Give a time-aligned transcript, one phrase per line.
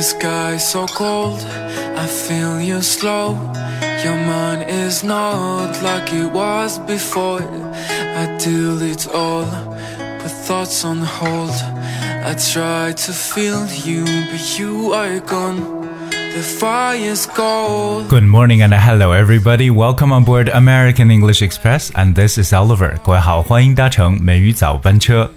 [0.00, 1.40] The sky's so cold,
[1.96, 3.38] I feel you slow.
[4.04, 7.42] Your mind is not like it was before.
[7.42, 9.46] I delete all,
[10.20, 11.54] put thoughts on hold.
[12.24, 15.86] I try to feel you, but you are gone.
[16.10, 18.08] The fire's cold.
[18.10, 19.70] Good morning and hello everybody.
[19.70, 22.98] Welcome on board American English Express and this is Oliver.
[23.02, 25.30] 各位好，欢迎搭乘美语早班车。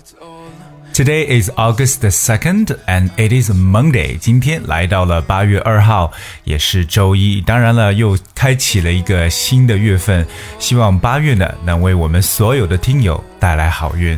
[0.94, 4.16] Today is August the second, and it is Monday.
[4.16, 6.12] 今天来到了八月二号，
[6.44, 7.40] 也是周一。
[7.40, 10.24] 当然了，又开启了一个新的月份。
[10.60, 14.16] 希望八月呢，能为我们所有的听友带来好运。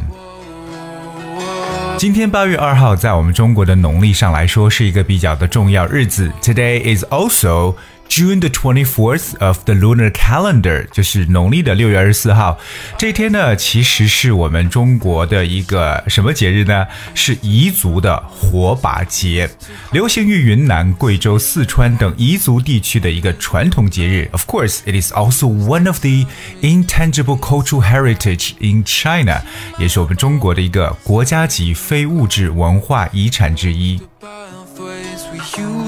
[1.96, 6.30] 今天八月二号，在我们中国的农历上来说，是一个比较的重要日子。
[6.42, 7.74] Today is also
[8.08, 12.58] June the twenty fourth of the lunar calendar，就是农历的六月二十四号。
[12.96, 16.86] 这一天呢，其实是我们中国的一个什么节日呢？
[17.14, 19.50] 是彝族的火把节，
[19.92, 24.28] 流行于云南、贵州、四川等彝族地区的一个传统节日。
[24.32, 26.26] Of course, it is also one of the
[26.62, 29.42] intangible cultural heritage in China，
[29.78, 34.00] 也是我们中国的一个国家级非物质文化遗产之一。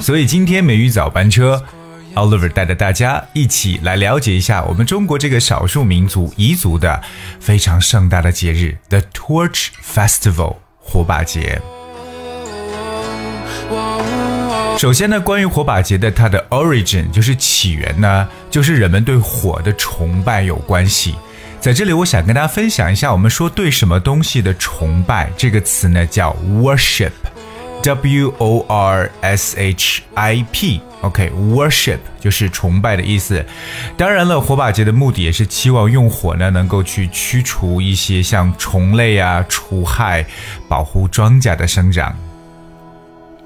[0.00, 1.62] 所以今天美语早班车
[2.18, 7.00] ，Oliver 带着大家一起来了解一下我们中国这个少数民族彝族的
[7.40, 11.60] 非常盛大的节日 ——The Torch Festival 火把节。
[14.78, 21.14] 首先呢，关于火把节的它的 origin 就是起源呢，就是人们对火的崇拜有关系。
[21.60, 30.80] 在这里，我想跟大家分享一下，我们说对什么东西的崇拜这个词呢，叫 worship，w o r s h i p。
[31.01, 33.45] OK，worship 就是崇拜的意思。
[33.97, 40.25] 当然了，火把节的目的也是期望用火呢，能够去驱除一些像虫类啊、除害、
[40.67, 42.15] 保护庄稼的生长。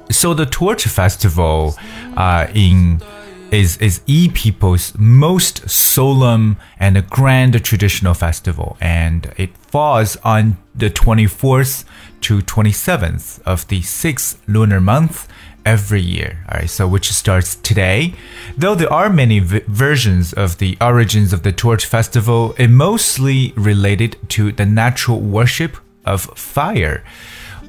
[0.09, 1.75] So the Torch Festival,
[2.15, 2.99] uh, in
[3.51, 10.89] is is E people's most solemn and grand traditional festival, and it falls on the
[10.89, 11.81] 24th
[12.21, 15.27] to 27th of the sixth lunar month
[15.63, 16.37] every year.
[16.49, 18.13] All right, so which starts today.
[18.57, 24.17] Though there are many versions of the origins of the Torch Festival, it mostly related
[24.29, 25.71] to the natural worship
[26.03, 27.01] of fire.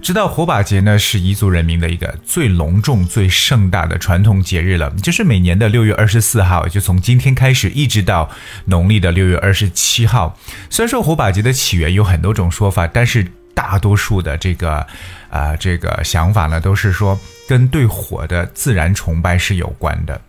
[0.00, 8.30] 知道火把节呢是彝族人民的一个最隆重、最盛大的传统节日了，就是每年的六月二十四号，就从今天开始一直到
[8.66, 10.38] 农历的六月二十七号。
[10.70, 14.85] 虽然说火把节的起源有很多种说法，但是 大多数的这个、
[15.29, 20.19] 呃、这个想法呢，都是说跟对火的自然崇拜是有关的。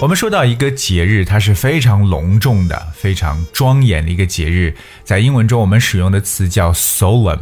[0.00, 4.74] 我们说到一个节日，它是非常隆重的、非常庄严的一个节日，
[5.04, 7.38] 在英文中我们使用的词叫 solemn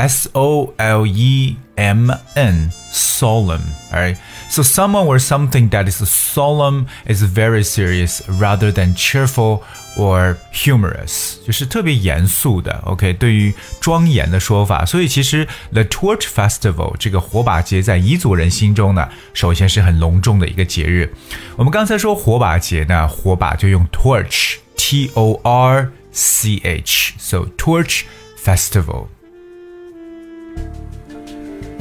[0.00, 4.16] solemn，s o l e m n，solemn。Alright,
[4.50, 9.62] so someone or something that is solemn is very serious rather than cheerful
[9.96, 12.82] or humorous，就是特别严肃的。
[12.84, 21.12] OK，对于庄严的说法，所以其实 The Torch Festival 这个火把节在彝族人心中呢，首先是很隆重的一个节日。
[21.56, 28.02] 我们刚才说火把节呢，火把就用 torch，T O R C H，so Torch
[28.42, 29.06] Festival。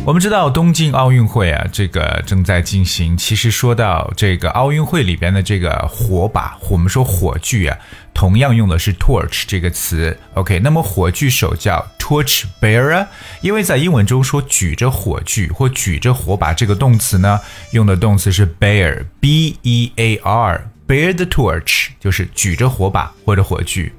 [0.03, 3.15] 我们知道东京奥运会啊，这个正在进行。
[3.15, 7.79] 其实说到这个奥运会里边的这个火把，我们说火炬啊，
[8.15, 10.19] 同样用的是 torch 这个词。
[10.35, 13.07] OK，那么火炬手叫 torch bearer，
[13.43, 17.39] 因为在英文中说举着火炬或举着火把这个动词呢，
[17.73, 23.93] 用的动词是 bear，b e a r，bear the torch 就是举着火把或者火炬。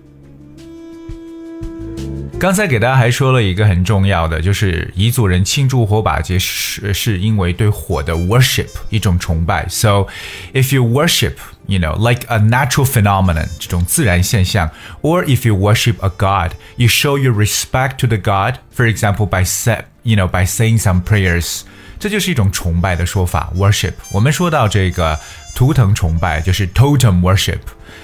[2.41, 9.67] 刚才给大家还说了一个很重要的，就是彝族人庆祝火把节是是因为对火的 worship 一种崇拜。
[9.69, 10.07] So
[10.53, 11.35] if you worship,
[11.67, 17.35] you know, like a natural phenomenon 这种自然现象，or if you worship a god, you show your
[17.35, 18.57] respect to the god.
[18.75, 21.63] For example, by say, you know, by saying some prayers.
[22.01, 23.95] 这就是一种崇拜的说法，worship。
[24.13, 25.19] 我们说到这个
[25.55, 27.59] 图腾崇拜，就是 totem worship。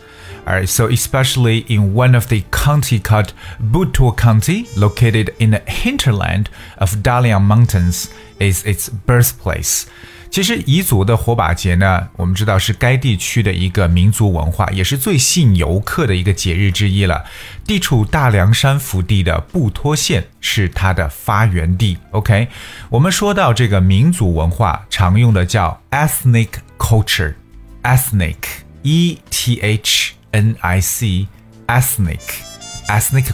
[0.47, 6.51] Alright, so especially in one of the county called Butuo County, located in the hinterland
[6.77, 9.85] of Daliang Mountains, is its birthplace.
[10.31, 17.25] 其实彝族的火把节呢，我们知道是该地区的一个民族文化，也是最吸引游客的一个节日之一了。
[17.65, 21.97] 地处大凉山腹地的布拖县是它的发源地。
[22.11, 22.49] OK，
[22.91, 30.15] 我们说到这个民族文化，常用的叫 ethnic culture，ethnic，e t h。
[30.35, 31.29] N I C
[31.69, 32.19] ethnic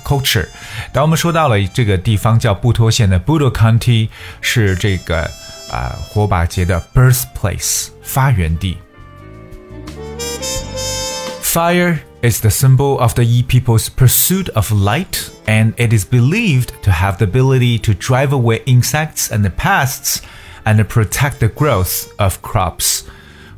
[0.04, 0.46] culture，
[0.92, 4.10] 当我们说到了这个地方叫布托县的 Butuo County，
[4.42, 5.22] 是这个
[5.70, 8.76] 啊、呃、火把节的 birthplace 发源地。
[11.42, 16.92] Fire is the symbol of the Yi people's pursuit of light, and it is believed to
[16.92, 20.20] have the ability to drive away insects and pests,
[20.64, 23.04] and protect the growth of crops.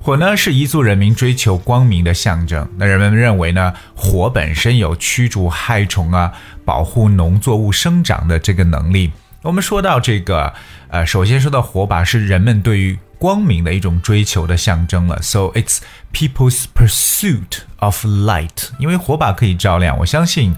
[0.05, 2.69] 火呢是彝族人民追求光明的象征。
[2.77, 6.33] 那人们认为呢，火本身有驱逐害虫啊、
[6.65, 9.13] 保护农作物生长的这个能力。
[9.43, 10.53] 我们说到这个，
[10.89, 15.23] 呃，首先说到火把是人们对于光明的一种追求的象征了。
[15.23, 15.79] So it's
[16.13, 19.97] people's pursuit of light，因为火把可以照亮。
[19.99, 20.57] 我相信，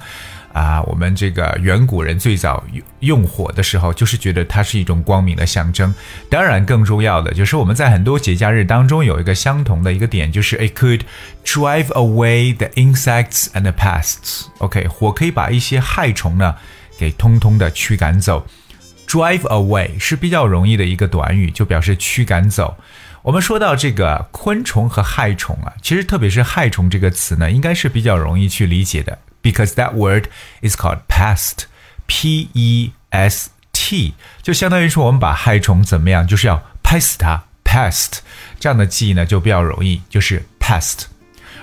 [0.55, 5.93] 啊，我们这个远古人最早用用火的时候，就是觉得它是一种光明的象征。
[6.31, 11.01] 当然，更重要的就是我们在很多节假日当中有一个相同的一个点，就是 it could
[11.45, 14.45] drive away the insects and the pests。
[14.59, 16.55] OK，火可以把一些害虫呢
[16.97, 18.47] 给通通的驱赶走。
[19.09, 22.77] Drive away 是比较容易的一个短语，就表示驱赶走。
[23.23, 30.26] 我们说到这个昆虫和害虫啊，其实特别是害虫这个词呢，应该是比较容易去理解的 ，because that word
[30.62, 38.20] is called pest，p e s t，就相当于说我们把害虫怎么样，就是要拍死它，pest，
[38.60, 41.06] 这样的记忆呢就比较容易，就是 pest。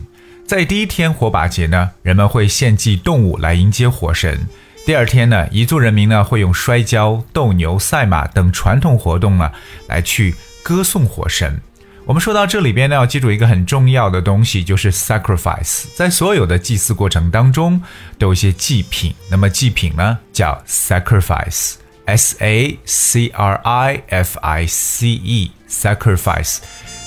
[0.46, 4.48] 在第一天火把节呢，人们会献祭动物来迎接火神。
[4.86, 9.50] 第二天呢，彝族人民呢会用摔跤、斗牛、赛马等传统活动呢
[9.88, 11.62] 来去歌颂火神。
[12.09, 15.85] 我们说到这里边呢，要记住一个很重要的东西，就是 sacrifice。
[15.95, 17.83] 在所有的祭祀过程当中，
[18.19, 19.15] 都有一些祭品。
[19.31, 26.61] 那么祭品呢，叫 sacrifice，s a c r i f i c e，sacrifice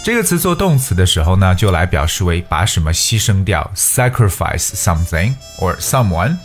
[0.04, 6.38] 这个词做动词的时候呢，就来表示为把什么牺牲掉，sacrifice something or someone。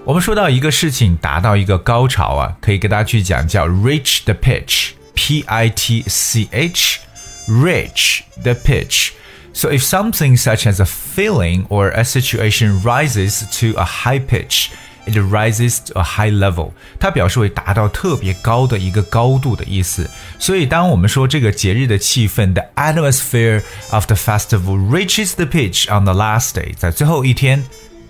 [0.05, 10.85] 我们说到一个事情达到一个高潮啊，可以给大家去讲叫 reach the pitch，p i t c h，reach the pitch。So if something such as a
[10.85, 14.69] feeling or a situation rises to a high pitch,
[15.05, 20.09] it rises to a high level，它表示为达到特别高的一个高度的意思。
[20.39, 27.63] 所以当我们说这个节日的气氛，the atmosphere of the festival reaches the pitch on the last day，在最后一天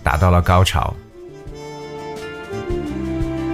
[0.03, 0.95] 达到了高潮。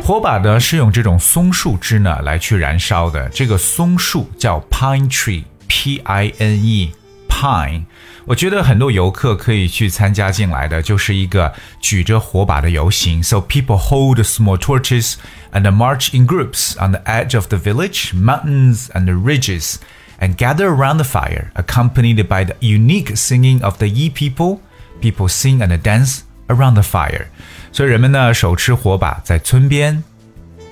[0.03, 7.83] 火把呢是用这种松树枝呢来去燃烧的，这个松树叫 pine tree，P I N E。Pine，
[8.25, 13.21] 我觉得很多游客可以去参加进来的，就是一个举着火把的游行。
[13.21, 15.17] So people hold small torches
[15.51, 19.75] and march in groups on the edge of the village, mountains and ridges,
[20.19, 24.61] and gather around the fire, accompanied by the unique singing of the Yi people.
[24.99, 27.26] People sing and dance around the fire.
[27.72, 30.02] 所以人们呢手持火把，在村边、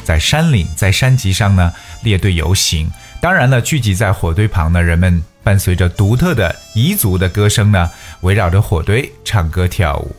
[0.04, 1.72] 在山岭、在山脊上呢
[2.02, 2.90] 列队游行。
[3.20, 5.22] 当然了，聚集在火堆旁的人们。
[5.42, 10.14] 伴随着独特的彝族的歌声呢，围绕着火堆唱歌跳舞。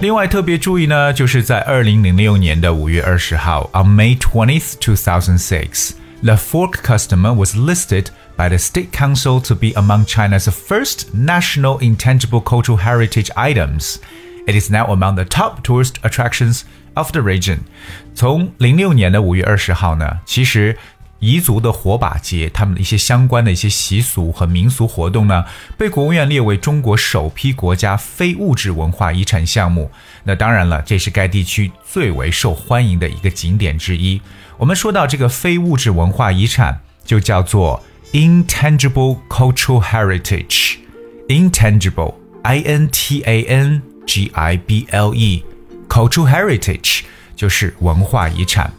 [0.00, 5.94] 另外特别注意呢，就是在二零零六年的五月二十号，on May twentieth, two thousand six。
[6.22, 8.06] The fork customer was listed
[8.42, 14.00] by the State Council to be among China's first national intangible cultural heritage items.
[14.48, 16.62] It is now among the top tourist attractions
[16.94, 17.60] of the region.
[18.16, 20.76] 从零六年的五月二十号呢，其实
[21.20, 25.44] 彝族的火把节，他们的一些相关的一些习俗和民俗活动呢，
[25.78, 29.88] 被国务院列为中国首批国家非物质文化遗产项目。
[30.24, 34.20] 那当然了，这是该地区最为受欢迎的一个景点之一。
[34.56, 40.76] 我们说到这个非物质文化遗产，就叫做 intangible cultural heritage。
[41.28, 47.00] intangible，i n t a n g i b l e，cultural heritage
[47.34, 48.70] 就是文化遗产。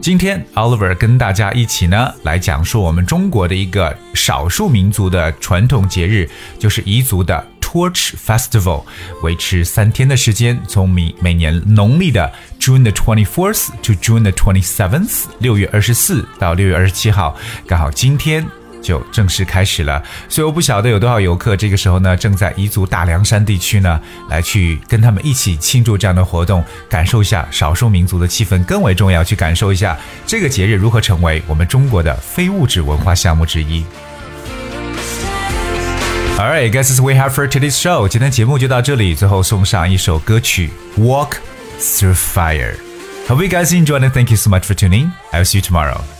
[0.00, 7.44] 今天 Oliver 跟大家一起呢，来讲述我们中国的一个少数民族的传统节日，就是彝族的。
[7.74, 8.84] Torch Festival
[9.22, 18.46] 维持三天的时间，从每每年农历的 June the twenty fourth to June the twenty seventh，六月二十四到六月二十七号，刚好今天
[18.80, 20.00] 就正式开始了。
[20.28, 24.00] 所以我不晓得有多少游客这个时候呢，正在彝族大凉山地区呢，
[24.30, 33.84] 来去跟他们一起庆祝这样的活动，感受一下少数民族的气氛，更为重要，去感受一下这个节日如何成为我们中国的非物质文化项目之一。
[36.39, 38.07] Alright, guys, this we have for today's show.
[38.07, 40.69] 今天节目就到这里，最后送上一首歌曲《
[41.01, 41.33] Walk
[41.79, 45.11] Through Fire》。Hope you guys enjoyed and thank you so much for tuning.
[45.31, 46.12] I'll see you tomorrow.